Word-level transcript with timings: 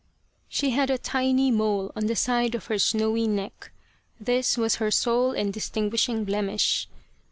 She 0.49 0.71
had 0.71 0.89
a 0.89 0.97
tiny 0.97 1.51
mole 1.51 1.91
on 1.95 2.07
the 2.07 2.15
side 2.15 2.55
of 2.55 2.65
her 2.65 2.79
snowy 2.79 3.27
neck. 3.27 3.69
This 4.19 4.57
was 4.57 4.77
her 4.77 4.89
sole 4.89 5.29
and 5.33 5.53
distinguishing 5.53 6.23
blemish. 6.25 6.87